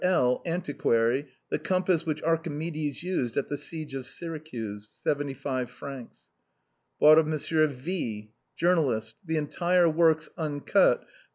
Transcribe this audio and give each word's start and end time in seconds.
L, 0.03 0.41
antiquary, 0.47 1.27
the 1.51 1.59
compass 1.59 2.07
which 2.07 2.23
Archi 2.23 2.49
medes 2.49 3.03
used 3.03 3.37
at 3.37 3.49
the 3.49 3.55
seige 3.55 3.93
of 3.93 4.03
Syracuse. 4.07 4.97
75 5.03 5.69
fr." 5.69 6.01
Bought 6.99 7.19
of 7.19 7.31
M. 7.31 7.37
V, 7.69 8.31
journalist, 8.57 9.13
the 9.23 9.37
entire 9.37 9.87
works, 9.87 10.27
un 10.37 10.61
cut, 10.61 11.01
of 11.01 11.03
M. 11.03 11.07